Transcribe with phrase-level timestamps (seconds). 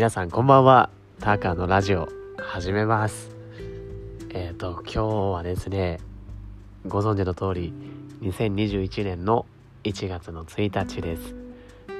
[0.00, 0.88] 皆さんこんばんは。
[1.20, 2.08] タカのラジオ
[2.38, 3.36] 始めます。
[4.30, 6.00] えっ、ー、と今日はですね
[6.88, 7.74] ご存知の通り
[8.22, 9.44] 2021年の
[9.84, 11.34] 1月の1日です。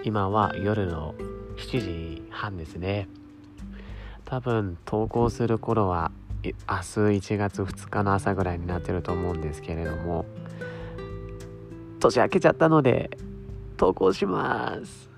[0.02, 1.14] 今は夜の
[1.58, 3.06] 7時半ですね。
[4.24, 6.10] 多分投稿する頃は
[6.42, 10.24] 明日1月2日の朝ぐらいになってると思うんですけれども
[11.98, 13.10] 年明けちゃったので
[13.76, 15.09] 投稿します。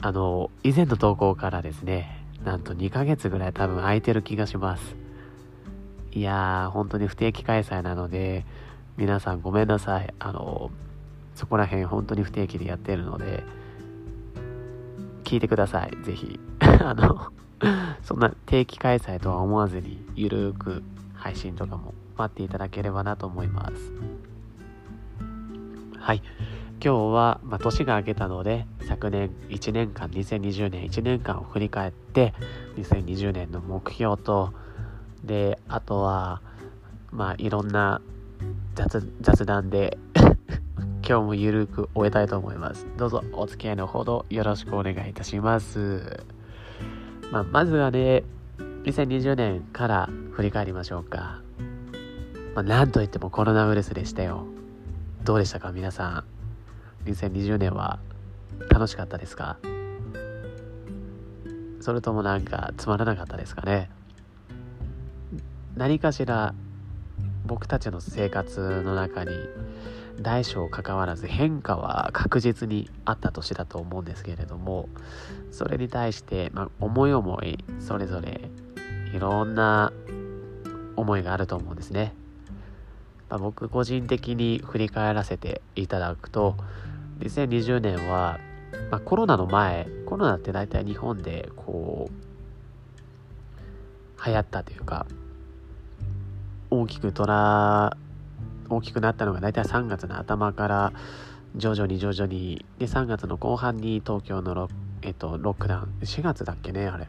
[0.00, 4.96] あの、以前の投稿からですね、なんと2ヶ月ぐらい多分空いてる気がします。
[6.12, 8.44] いやー、本当に不定期開催なので、
[8.96, 10.14] 皆さんごめんなさい。
[10.18, 10.70] あの、
[11.34, 13.42] そこら辺本当に不定期でやってるので、
[15.24, 16.38] 聞いてください、ぜひ。
[16.60, 17.32] あの、
[18.02, 20.82] そんな定期開催とは思わずに、ゆるーく
[21.14, 23.92] 配信とかも待っていただければなと思います。
[25.98, 26.22] はい。
[26.80, 32.34] 今日は、まあ、年が明けたので昨年1年間2020年1年間を振り返って
[32.76, 34.52] 2020年の目標と
[35.24, 36.40] であとは
[37.10, 38.00] まあいろんな
[38.74, 39.98] 雑談で
[41.02, 42.86] 今日もゆるく終えたいと思います。
[42.96, 46.22] どうぞお付き合いのほどよろしくお願いいたします、
[47.32, 48.22] まあ、まずはね
[48.84, 51.40] 2020年から振り返りましょうか、
[52.54, 54.46] まあ、なんといってもコロナウイルスでしたよ。
[55.24, 56.37] どうでしたか皆さん？
[57.08, 57.98] 2020年は
[58.70, 59.58] 楽しかったですか？
[61.80, 63.90] それともなんかつまらなかったですかね？
[65.76, 66.54] 何かしら
[67.46, 69.30] 僕たちの生活の中に
[70.20, 74.88] 大小関わらず変化は確実にあった年だと思うんですけれども
[75.52, 78.50] それに対して、まあ、思い思いそれぞれ
[79.14, 79.92] いろんな
[80.96, 82.12] 思いがあると思うんですね、
[83.30, 86.56] まあ、僕個人的に振り返らせていただくと
[87.20, 88.38] 2020年は、
[88.90, 95.06] まあ、コロナの前コロナって大体日本でこう流行ったというか
[96.70, 97.96] 大きくら
[98.68, 100.92] 大きくなったのが大体3月の頭から
[101.56, 104.68] 徐々に徐々にで3月の後半に東京のロ,、
[105.02, 107.08] えっと、ロックダウン4月だっけねあれ。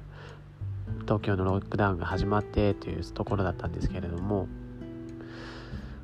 [1.02, 4.48] 東京のロックダウンが始まってというところだったんですけれども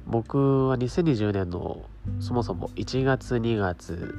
[0.08, 1.82] 僕は2020年の
[2.20, 4.16] そもそも1月2月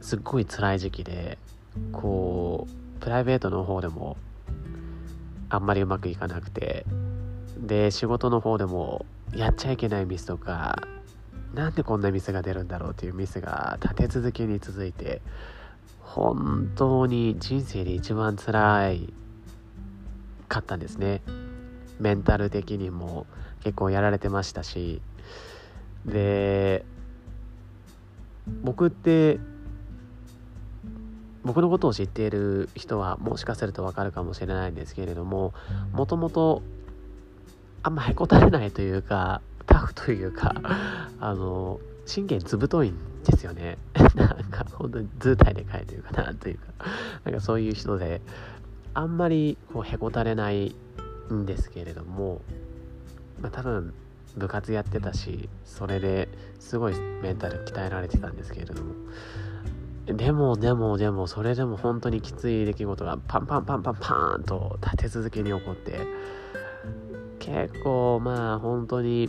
[0.00, 1.38] すっごい辛い時期で
[1.92, 4.16] こうプライベートの方でも
[5.48, 6.86] あんまりうまくいかなくて
[7.58, 9.04] で仕事の方でも
[9.34, 10.82] やっちゃいけないミスとか
[11.54, 15.22] なんでこんなミスが出るんだろうっていうミスが立て続けに続いて
[16.00, 19.12] 本当に人生で一番辛い
[20.48, 21.22] かったんですね。
[21.98, 23.26] メンタル的にも
[23.64, 25.00] 結構やられてましたし
[26.06, 26.84] で
[28.62, 29.38] 僕って
[31.44, 35.52] 僕のことを知っている人はもしかするとわかるかもしれないんですけれども
[35.92, 36.62] もともと
[37.82, 40.54] あんまへこたれないというかタフというか
[41.20, 41.80] あの
[42.12, 43.78] 神経ずぶといんですよね。
[44.14, 46.66] なんか本当に図体でかいというかなというか。
[47.24, 48.20] なんかそういう人で
[48.94, 50.74] あんまりこうへこたれない
[51.32, 52.40] んですけれども、
[53.40, 53.92] まあ、多分
[54.36, 56.28] 部活やってたしそれで
[56.60, 58.94] すごいメンタル鍛えられてたんですけれども。
[60.06, 65.98] でもでもでもそれでも本当にきつい出来事がパンパンパンパンパーンと立て続けに起こって
[67.40, 69.28] 結構まあ本当に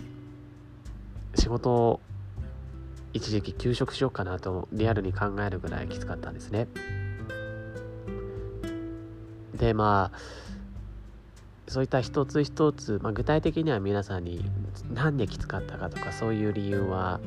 [1.34, 2.00] 仕事を
[3.13, 6.68] 一時期休職しようかなとリアルに考えるぐらいきつかったんですね。
[9.56, 10.47] でまあ
[11.68, 14.50] そういった一つ一つ、まあ、具体的には皆さんに
[14.94, 17.20] 何できつかったかとかそういう理由は、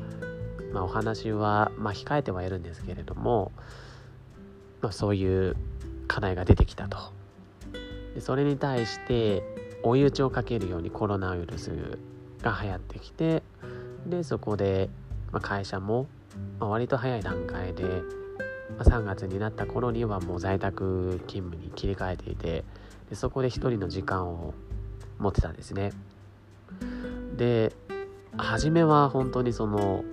[0.73, 3.51] まあ、お話は、まあ、控えてはいるんですけれども、
[4.81, 5.55] まあ、そういう
[6.07, 6.97] 課題が出てきたと。
[8.15, 9.43] でそれに対して
[9.83, 11.97] 追い打ちをかけるようにコロナウイルス
[12.41, 13.41] が流行ってきて
[14.05, 14.89] でそこで、
[15.31, 16.07] まあ、会社も、
[16.59, 17.91] まあ、割と早い段階で、ま
[18.79, 22.65] あ、3月になった頃にはもう在宅勤務に切り替えていて
[23.11, 24.53] でそこで一人の時間を
[25.19, 25.91] 持ってたんですね
[27.35, 27.73] で
[28.37, 30.05] 初めは本当にその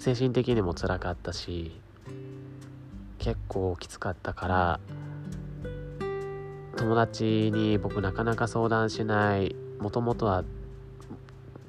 [0.00, 1.80] 精神的にも辛かったし
[3.18, 4.80] 結構きつかったから
[6.76, 10.42] 友達に僕なかなか相談しないもともとは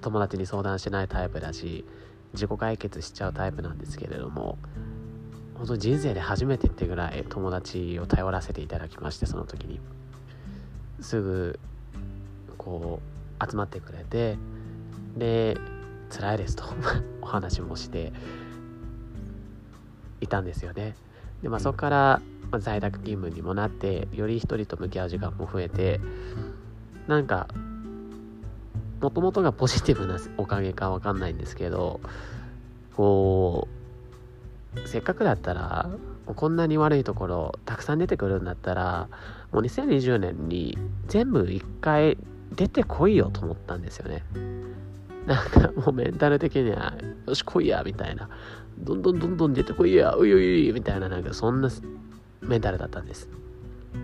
[0.01, 1.85] 友達に相談しないタイプだし
[2.33, 4.57] 自己解決しちゃうタイプなんですけれども
[5.53, 9.80] 本当に人生で初めてってぐらい友達を頼らせていただきましてその時に。
[11.03, 11.59] すぐ
[12.57, 13.00] こ
[13.39, 14.38] う集まってくれて
[15.17, 15.57] で
[16.09, 16.63] 辛いですと
[17.21, 18.13] お話もして
[20.21, 20.95] いたんですよね。
[21.41, 22.21] でまあそこから
[22.53, 26.00] まあ、在宅勤務にもなってより一人と向き合う時間も増えて
[27.07, 27.47] なんか
[29.01, 31.99] もともとがポジティブなおかげかわかんないんですけど
[32.95, 33.67] こ
[34.75, 35.89] うせっかくだったら
[36.27, 39.09] こんなに悪いところたくさん出てくるんだったら
[39.53, 40.77] もう2020年に
[41.07, 42.17] 全部一回
[42.55, 44.23] 出てこいよと思ったんですよね。
[45.27, 46.95] なんかもうメンタル的には
[47.27, 48.29] よし来いやみたいな。
[48.79, 51.69] どんどんどんどん出てこいやういういみたいななんかそんな
[52.41, 53.29] メンタルだったんです。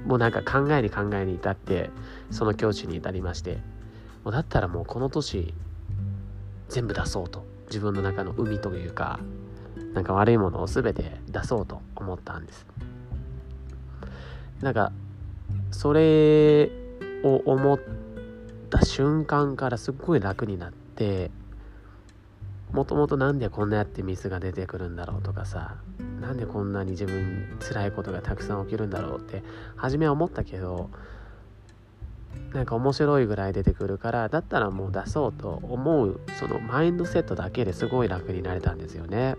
[0.05, 1.89] もうなんか考えに考えに至って
[2.29, 3.57] その境地に至りまして。
[4.23, 5.53] もうだったらもうこの年
[6.67, 7.45] 全部出そうと。
[7.67, 9.19] 自分の中の海というか
[9.93, 12.65] なんか悪いものを全て出そうと思ったんです。
[14.61, 14.91] なんか
[15.71, 16.69] それ
[17.23, 17.79] を思っ
[18.69, 21.31] た瞬間からすっごい楽になって
[22.71, 25.77] もともと何でこんなやってミスが出てくるんだろうとかさ
[26.21, 29.43] なんでこんなに自分辛いことがたくさん起きるんだろうって
[29.75, 30.89] 初めは思ったけど
[32.53, 39.35] なんか面白いぐらい出てくるからだったらもう出そうと思うそのマインドセットだけですごい楽になれたんですよね。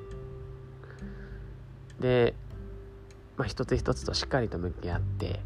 [1.98, 2.34] で、
[3.36, 5.40] まあ、一つ一つとしっかりと向き合って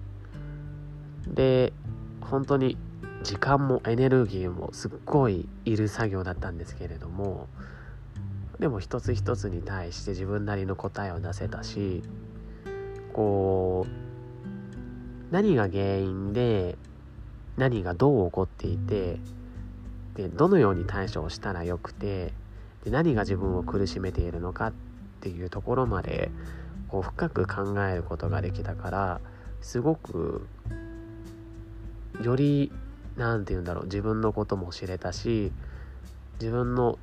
[1.29, 1.73] で
[2.21, 2.77] 本当に
[3.23, 7.49] 時間もエネルギーもすっごいいる作業だったんですけれども
[8.59, 12.03] でも一つ一つに対して自分なりの答えを出せたし
[13.13, 16.77] こう何が原因で
[17.57, 19.19] 何がどう起こっていて
[20.15, 22.33] でどのように対処をしたらよくて
[22.85, 24.73] で何が自分を苦しめているのかっ
[25.21, 26.31] ていうところまで
[26.89, 29.21] こう深く考えることができたから
[29.61, 30.47] すごく
[32.23, 32.73] より
[33.17, 35.53] 何て言うんだろう自分のことも知れたし
[36.41, 36.99] 自分の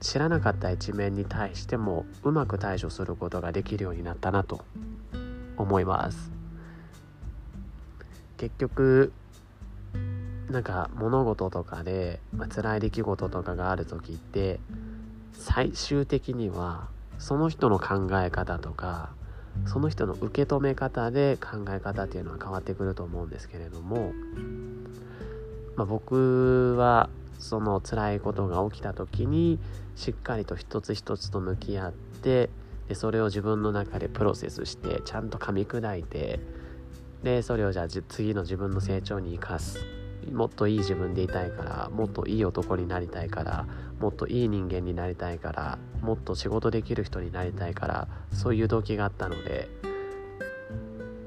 [0.00, 4.64] 知らなかった一面に対してもうまく対処することができるようになったなと
[5.56, 6.32] 思います。
[8.36, 9.12] 結局
[10.50, 14.58] なんか物事とかで、まあ、辛い出来事とかがある時って
[15.32, 16.88] 最終的には
[17.18, 19.10] その人の考え方とか
[19.66, 24.12] その人の受け止め方で考え方っていうのは変わってくると思うんですけれども、
[25.76, 29.58] まあ、僕はその辛いことが起きた時に
[29.96, 32.50] しっかりと一つ一つと向き合って
[32.88, 36.40] でそれを自分の中でプロセスしてちゃんと噛み砕いて
[37.22, 40.01] でそれをじゃあ次の自分の成長に生かす。
[40.30, 43.66] もっといい自分でいたいからもっといい男になりたいから
[43.98, 49.68] もっといい人間になりたいからもっと仕事できる人になりたいからそういう動機があったので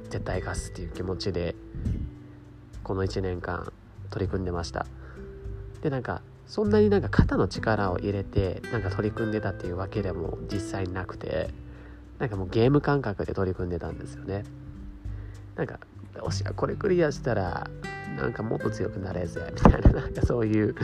[0.10, 1.56] 絶対生かすっていう気持ちで
[2.84, 3.72] この1年間
[4.10, 4.86] 取り組んでました。
[5.82, 11.50] でなんかそんなになんか肩の力を入れてなんか取り組んでたっていうわけでも実際なくて
[12.20, 14.44] なんかもうゲーム感覚で取り組んでたんですよね。
[15.56, 15.80] なんか
[16.18, 17.70] よしこれクリアしたら
[18.18, 20.76] なんかもっと強くなれぜみたいななんかそういう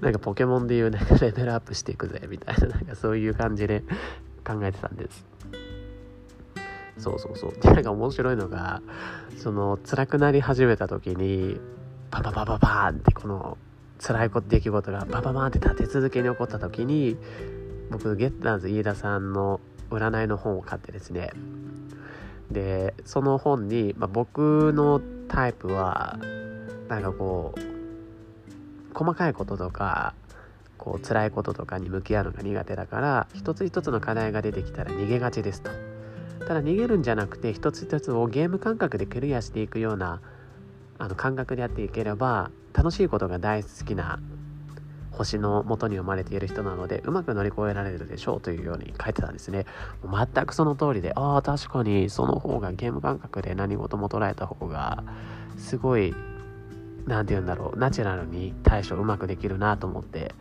[0.00, 3.82] なんかポケモンでいうなんかレベルアップしていくぜみたいななんかそういう感じで
[4.46, 5.26] 考えてたんです。
[6.98, 7.52] そうそうそう。
[7.52, 8.82] でなんか面白いのが
[9.38, 11.58] その辛くなり始めた時に
[12.10, 13.58] パパパパパーンってこの
[13.98, 17.16] 辛い出来事がパパパンって立て続けに起こった時に
[17.90, 19.60] 僕ゲッターズ飯田さんの
[19.90, 21.30] 占いの本を買ってですね
[22.50, 26.18] でその本に、まあ、僕のタイプは
[26.88, 27.60] なんかこう
[28.92, 30.14] 細かいこととか
[30.76, 35.70] こう辛いこととかに向き合うのが苦手だから一つ一つの課題が出てきたら逃げがちですと。
[36.46, 40.20] ただ逃げるんじゃなくて一つ一つをゲーム感覚でクリアしていくような
[40.98, 44.18] あの感覚でやっていければ楽しいことが大好きな
[45.20, 49.66] 星の元に生まれている人なのでうまく乗り越えられるでしょうというように書いてたんですね。
[50.02, 55.04] 全くその通りでああ確かにその方がゲーム感覚で何事も捉えた方が
[55.58, 56.14] すごい
[57.06, 60.34] 何て言うんだろうナチュラルに対処うまくできるなと思って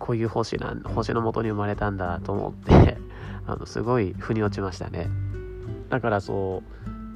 [0.00, 2.98] こういう星なん星の元に生まれたんだと思って
[3.46, 5.08] あのすごい腑に落ちましたね。
[5.88, 6.62] だからそ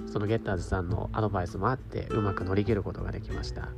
[0.07, 3.69] うそのゲッターズさんのアドバイスもあってうまく乗り切ることができました。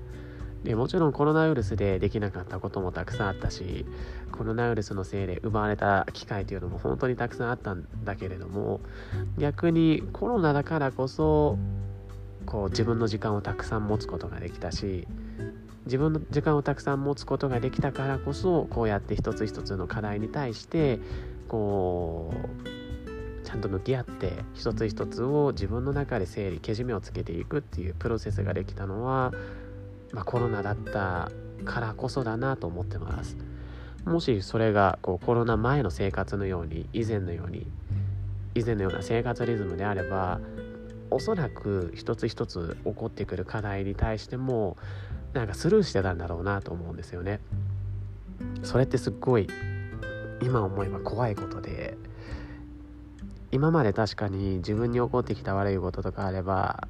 [0.65, 3.87] でもちろんコロナウイルスでできなかったこともたくさんあったし
[4.31, 8.81] コロナウイルスのせいで奪われた機会というのも本当にたくさんあったんだけれども
[9.39, 11.57] 逆にコロナだからこそ
[12.45, 15.07] こう自分の時間をたくさん持つことができたし
[15.87, 21.01] 自分の時間をたくさん持つことができたからこそこうやって一つ一つの課題に対して
[21.49, 22.33] こ
[22.65, 22.81] う
[23.51, 29.33] ちゃんと向き合って一つ一つを自分の中で整理けじめをつけていくっていうプロセスができたのは、
[30.13, 31.31] まあ、コロナだった
[31.65, 33.37] からこそだなと思ってます。
[34.05, 37.67] もしそれがこうコロナ前の生活のように以前のように
[38.55, 40.41] 以前のような生活リズムであれば
[41.11, 44.77] おそらく一つ一つ起こってくる課題に対しても
[45.33, 47.41] なんかスルーしてたんだろうなと思うんですよね。
[48.63, 49.49] それってすっごい
[50.43, 51.99] 今思えば怖いことで
[53.53, 56.89] 今まで確かに自分に起こってきた悪いこととかあれば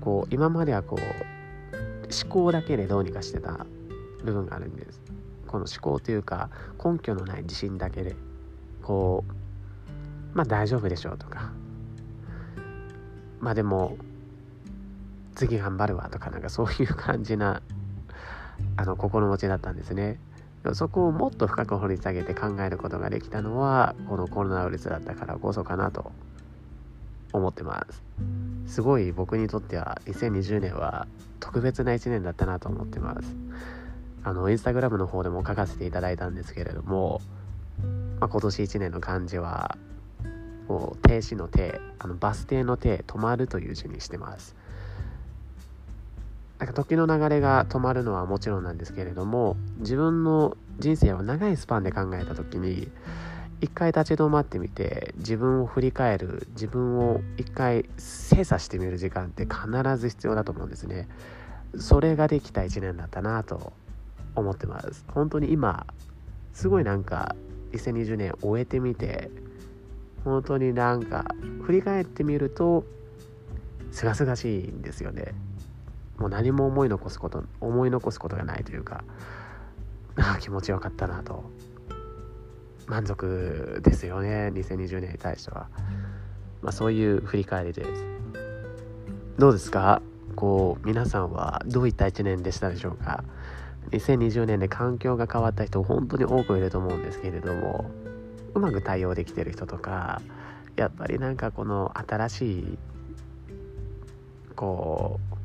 [0.00, 1.37] こう今まではこう
[2.10, 3.66] 思考だけでどうにかしてた
[4.24, 5.00] 部分があるんです。
[5.46, 6.50] この思考というか
[6.84, 8.16] 根拠のない自信だけで
[8.82, 9.24] こ
[10.34, 11.52] うまあ大丈夫でしょうとか。
[13.40, 13.96] まあでも
[15.34, 17.62] 次頑張るわとかなんかそういう感じな
[18.76, 20.18] あの心持ちだったんですね。
[20.72, 26.10] そこをもっと深く掘り下げて考えることができたのはこのコロナウイルスだったからこそかなと。
[27.32, 28.02] 思ってます。
[28.66, 31.06] すごい僕にとっては2020年は
[31.40, 33.36] 特別な1年だったなと思ってます。
[34.24, 37.20] あのインスタグラムの方でも書かせていただいたんですけれども、
[38.20, 39.78] まあ、今年1年の漢字は
[40.68, 44.54] こう停止の停あのバス停の停止まるという字にしてます
[46.58, 52.88] なんか時の流れが止まるのはもちろんなんですけれども自分の人生を長いスパンで考えた時に
[53.60, 61.08] 一回立ち止まってみて自分を振り返る自分を一回精査してみる時間って必ず必要だと思うんですね。
[61.76, 63.72] それができた1年だったなと
[64.36, 65.04] 思ってます。
[65.08, 65.86] 本当に今
[66.52, 67.34] すごいなんか
[67.72, 69.30] 2020年終えてみて
[70.24, 71.24] 本当になんか
[71.62, 72.84] 振り返ってみると
[73.90, 75.34] すがすがしいんですよね。
[76.18, 79.04] もう何も思い残すこと思い残すことがないというか
[80.16, 81.44] ああ気持ちよかったなと
[82.88, 84.50] 満足ですよね。
[84.54, 85.68] 2020年に対しては、
[86.62, 87.90] まあ、そういう振り返りです。
[89.38, 90.02] どうですか？
[90.34, 93.24] こう皆さんはどういった1年でしたでしょうか
[93.90, 97.90] ？2020年で環境が変わった人本当に多くいると思うんですけれども
[98.54, 100.22] うまく対応できてる人とか
[100.76, 102.78] やっぱりなんかこの新しい
[104.54, 105.37] こう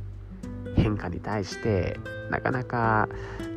[0.83, 1.97] 変化に対して
[2.29, 3.07] なかなか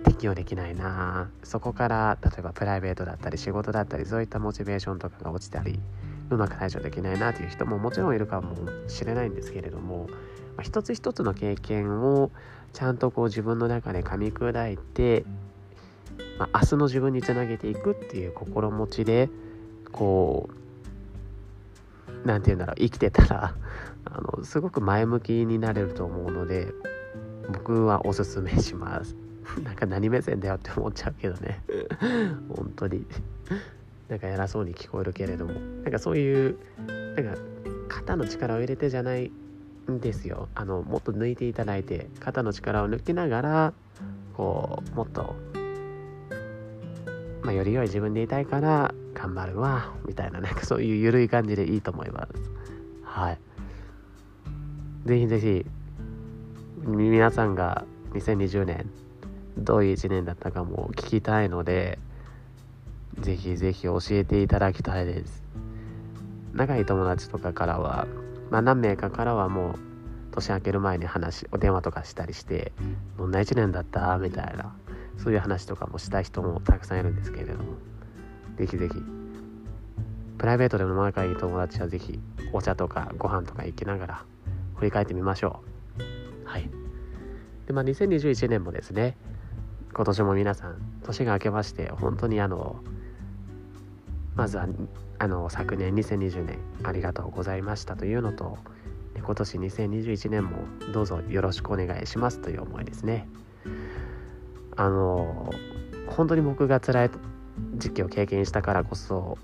[0.04, 1.28] 適応できないな。
[1.42, 5.80] そこから例えばプライベートだったり仕事だったりそういったモチベーションとかが落ちたり
[6.30, 8.54] うまく対処できないなという人ももちろんいるかも
[8.88, 10.06] しれないんですけれども、
[10.56, 12.30] まあ、一つ一つの経験を
[12.72, 15.24] ちゃんとこう自分の中で噛み砕いて、
[16.38, 19.28] まあ、明日の自分につなげていくっていう心持ちで
[19.90, 23.54] こう何て言うんだろう生きてたら
[24.04, 26.68] あのすごく前向きになれると思うので
[27.52, 29.16] 僕はおすすめします。
[29.62, 31.62] なんか何目線だよって思っちゃうけどね。
[32.48, 33.06] 本当に。
[34.08, 35.52] なんか偉そうに聞こえるけれども。
[35.52, 36.56] なんかそういう
[37.16, 37.40] なんか
[37.88, 39.30] 肩の力を入れてじゃない
[39.90, 40.48] んですよ。
[40.54, 43.72] あのもっと抜いていただいて肩の力を抜きながら
[44.34, 45.34] こうもっと、
[47.42, 52.32] まあ、より良い自分でいたいから頑張るわみたいななんかそういう緩い感じでいいと思います。
[53.02, 53.38] はい。
[55.06, 55.66] ぜひぜひ
[56.84, 58.90] 皆さんが2020年
[59.56, 61.98] どういう1年だったかも聞きたいので
[63.20, 65.42] ぜひぜひ教えていただきたいです。
[66.52, 68.06] 仲いい友達とかからは
[68.50, 69.74] まあ、何名かからはもう
[70.32, 72.72] 年明ける前に話お電話とかしたりして
[73.16, 74.18] どんな1年だった？
[74.18, 74.76] みたいな
[75.16, 77.64] そういう話とかもした人もたくさんいるんですけれども
[78.58, 78.94] ぜひぜひ。
[80.38, 82.20] プライベートでも仲いい友達はぜひ
[82.52, 84.24] お茶とかご飯とか行きながら
[84.74, 85.75] 振り返ってみましょう。
[87.66, 89.16] でまあ2021年もですね
[89.94, 92.76] 今年も皆さん年が明けまして本当にあの
[94.34, 94.66] まずは
[95.18, 98.58] あの昨年2020年ありがとうございましたというのと
[99.16, 100.58] 今年2021年も
[100.92, 103.26] どうぞよろしくお願いしますという思いですね。
[104.76, 105.52] あの
[106.08, 107.10] 本当に僕が辛い
[107.76, 109.38] 時期を経験したからこそ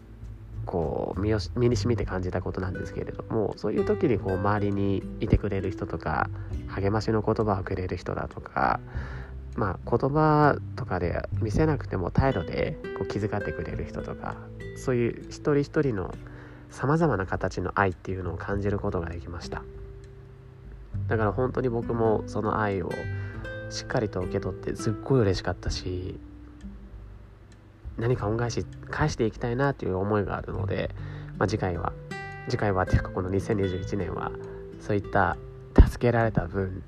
[0.67, 6.31] こう身を身にしみて感じたことなんですけれどもそういう時にこう周りにいてくれる人とか
[6.69, 8.81] 励ましの言葉をくれる人だとか
[9.57, 14.37] まあ言葉とかで見せなくても態度でこう気遣ってくれる人とか
[14.77, 16.15] そういう一人一人の
[16.71, 19.63] さまざまな形の愛っていうのを感じることができました。
[21.09, 22.91] だから本当に僕もその愛を
[23.71, 26.19] しっかりと受け取ってすっごい嬉しかったし
[27.99, 30.91] 何か恩返し返していきたいなっていう思いがあるので、
[31.39, 31.93] まあ、次回は
[32.49, 34.33] 次回はっていうかこの2021年は
[34.81, 35.37] そういった
[35.89, 36.83] 助けられた分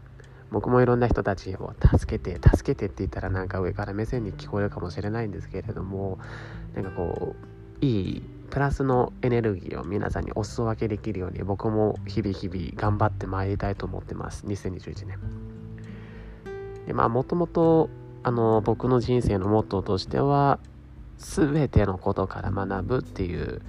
[0.50, 6.18] 僕もいろんな人たちを助けて助けてって言ったらなんか上から目線に聞こえるかもしれないんですけれども
[6.74, 7.34] なんかこ
[7.80, 14.46] ういいプラスのエネルギーを皆さんにお裾分けできるように僕も日々日々頑張ってまいりたいと思ってます。
[14.46, 15.18] 2021年。
[16.86, 17.90] でまあもともと
[18.22, 20.60] あの僕の人生のモットーとしては
[21.24, 23.62] 全てのことから学ぶっていう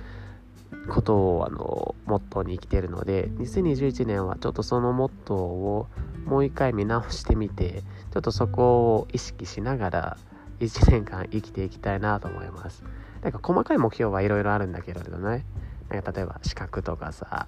[0.90, 5.88] ことをあのモットーに生きてるので2021年はちょっとそのモットーを
[6.26, 7.84] もう一回見直してみて
[8.14, 10.18] ちょっとそこを意識しながら
[10.60, 12.84] 1年間生きていきたいなと思います。
[13.22, 15.46] なんか細かい目標はいろいろあるんだけれどね。
[15.90, 17.48] なんか例えば資格とかさ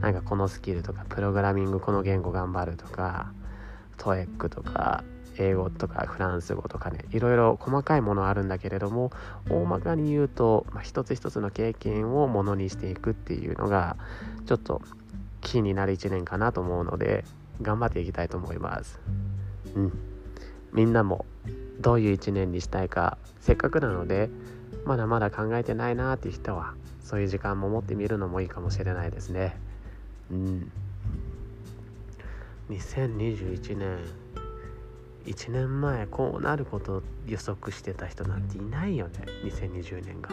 [0.00, 3.32] なんかこのスキルとかプログラミングこの言語頑張るとか
[3.96, 5.04] トエックとか
[5.38, 9.10] 英語とかフランス語とかねいろいろ細かいものあるんだけれども
[9.50, 13.96] 大まかに言うと、まあ、一つ一つの経験をものにしていくっていうのが
[14.46, 14.82] ちょっと
[15.40, 17.24] キーになる1年かなと思うので
[17.62, 19.00] 頑張っていきたいと思います。
[19.74, 19.92] うん。
[20.72, 21.24] みんなも
[21.80, 24.28] どういう1年にしたいかせっかくなので
[24.84, 29.56] まだまだ考えてないなっていう人はそういう時間も持ってみるのもいいかもしれないですね。
[30.30, 30.72] うん。
[32.70, 34.23] 2021年。
[35.26, 39.12] 1年前こうなることを予測してた人なんていないよね。
[39.44, 40.30] 2020年が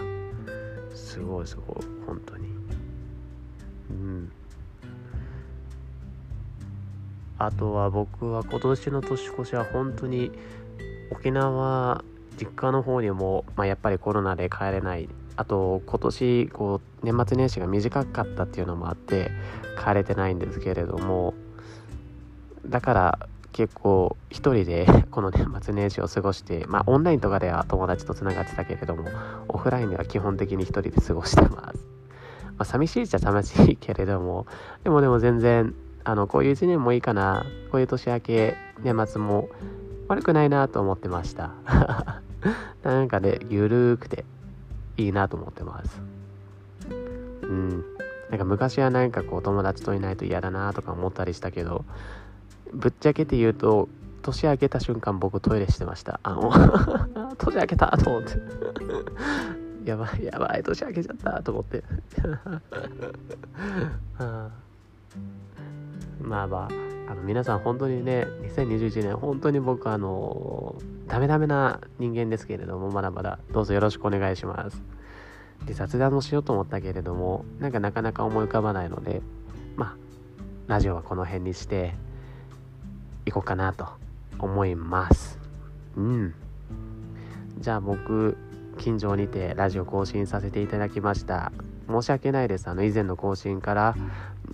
[0.93, 2.47] すごいすごい本当に。
[3.89, 4.31] うん。
[7.37, 10.31] あとは僕は今年の年越しは本当に
[11.11, 12.03] 沖縄
[12.37, 15.07] 実家の方にも、まあ、やっぱりコロナで帰れない。
[15.37, 19.31] あと今年こう年末年始が短かったっていうのもあって
[19.83, 21.33] 帰れてないんですけれども。
[22.65, 29.05] だから結構一人で この年末年始を過ごしてまあオンラインとかでは友達とつながってたけれども
[29.47, 31.85] オフラインでは基本的に一人で過ごしてます、
[32.45, 34.45] まあ、寂しいっちゃ寂しいけれども
[34.83, 39.49] でもでも全然あのこういう一年もいいかなこういう年明け年末も
[40.07, 41.51] 悪くないなと思ってました。
[42.83, 44.25] なんかねゆるーくて
[44.97, 46.01] いいなと思ってます。
[47.43, 47.83] うん。
[48.29, 51.85] なんか昔はなんかこう友達といないと嫌だなとか思ったりしたけど
[52.73, 53.89] ぶっちゃけて言うと
[54.21, 56.19] 年明けた瞬間僕トイレしてました。
[56.23, 56.51] あの
[57.37, 58.37] 年明けたと思って。
[59.89, 61.83] やばいやばい年明けちゃったと思って。
[66.21, 66.67] まあまあ
[67.11, 70.75] あの皆さん本当にね2021年本当に僕あの
[71.07, 74.81] ダメダメな人間ですけれどもまだまだどうぞよろしくお願いします。
[75.65, 79.21] で雑談もしようと思ったけれどもなんかなかなか思い浮かばないので
[79.75, 79.95] まあ
[80.67, 81.95] ラジオはこの辺にして
[83.25, 83.87] いこうかなと
[84.39, 85.39] 思います。
[85.95, 86.33] うん。
[87.59, 88.37] じゃあ僕
[88.77, 91.51] 近所にてラジオ更新させていただきました。
[91.87, 92.67] 申し訳ないです。
[92.67, 93.95] あの以前の更新から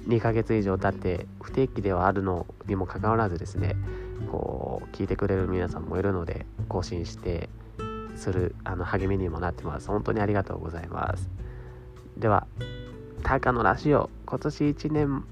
[0.08, 3.75] 2ヶ月以上経って不定期ではあるのにもかかわらずですね
[4.32, 7.49] こう聞いてくれる皆さんもいるので更新して
[8.15, 9.88] するあの励みにもなってます。
[9.88, 11.30] 本当にありがとうございます。
[12.17, 12.47] では
[13.23, 15.23] タカのラジオ今年1年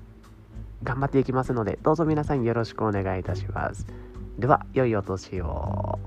[0.84, 3.86] 頑張っていきますのでどうぞ皆さんよろしくお願いいたします。
[4.38, 6.00] では良いお年を。